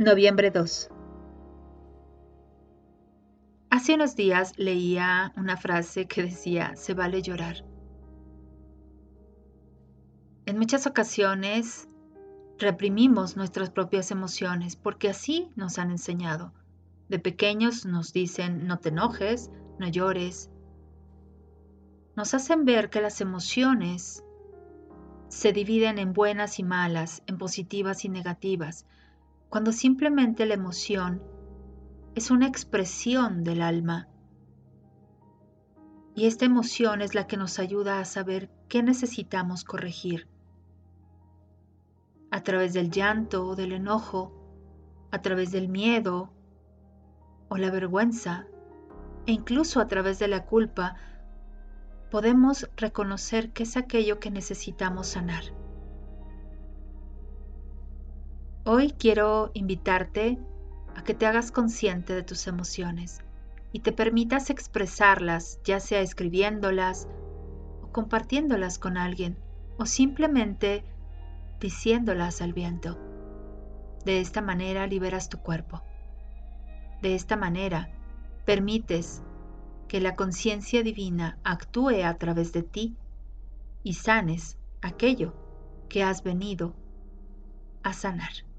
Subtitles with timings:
[0.00, 0.88] Noviembre 2.
[3.68, 7.66] Hace unos días leía una frase que decía, se vale llorar.
[10.46, 11.86] En muchas ocasiones
[12.56, 16.54] reprimimos nuestras propias emociones porque así nos han enseñado.
[17.10, 20.50] De pequeños nos dicen, no te enojes, no llores.
[22.16, 24.24] Nos hacen ver que las emociones
[25.28, 28.86] se dividen en buenas y malas, en positivas y negativas
[29.50, 31.20] cuando simplemente la emoción
[32.14, 34.08] es una expresión del alma.
[36.14, 40.28] Y esta emoción es la que nos ayuda a saber qué necesitamos corregir.
[42.30, 44.32] A través del llanto o del enojo,
[45.10, 46.32] a través del miedo
[47.48, 48.46] o la vergüenza,
[49.26, 50.94] e incluso a través de la culpa,
[52.10, 55.42] podemos reconocer qué es aquello que necesitamos sanar.
[58.66, 60.38] Hoy quiero invitarte
[60.94, 63.24] a que te hagas consciente de tus emociones
[63.72, 67.08] y te permitas expresarlas, ya sea escribiéndolas
[67.82, 69.38] o compartiéndolas con alguien
[69.78, 70.84] o simplemente
[71.58, 72.98] diciéndolas al viento.
[74.04, 75.82] De esta manera liberas tu cuerpo.
[77.00, 77.90] De esta manera
[78.44, 79.22] permites
[79.88, 82.98] que la conciencia divina actúe a través de ti
[83.82, 85.32] y sanes aquello
[85.88, 86.74] que has venido
[87.82, 88.49] a sanar.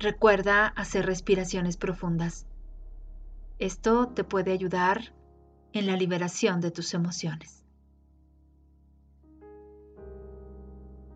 [0.00, 2.46] Recuerda hacer respiraciones profundas.
[3.58, 5.12] Esto te puede ayudar
[5.72, 7.64] en la liberación de tus emociones.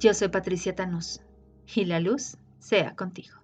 [0.00, 1.20] Yo soy Patricia Tanús
[1.72, 3.36] y la luz sea contigo.